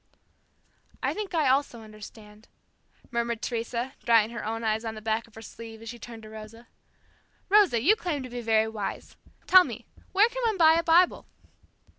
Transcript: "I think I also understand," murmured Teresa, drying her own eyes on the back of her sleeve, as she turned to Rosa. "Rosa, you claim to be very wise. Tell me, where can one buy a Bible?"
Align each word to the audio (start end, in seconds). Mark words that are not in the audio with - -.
"I 1.03 1.13
think 1.13 1.35
I 1.35 1.47
also 1.47 1.81
understand," 1.81 2.47
murmured 3.11 3.39
Teresa, 3.43 3.93
drying 4.03 4.31
her 4.31 4.43
own 4.43 4.63
eyes 4.63 4.83
on 4.83 4.95
the 4.95 4.99
back 5.01 5.27
of 5.27 5.35
her 5.35 5.43
sleeve, 5.43 5.79
as 5.83 5.89
she 5.89 5.99
turned 5.99 6.23
to 6.23 6.29
Rosa. 6.31 6.67
"Rosa, 7.49 7.79
you 7.79 7.95
claim 7.95 8.23
to 8.23 8.29
be 8.31 8.41
very 8.41 8.67
wise. 8.67 9.15
Tell 9.45 9.63
me, 9.63 9.85
where 10.11 10.27
can 10.27 10.41
one 10.47 10.57
buy 10.57 10.73
a 10.73 10.81
Bible?" 10.81 11.27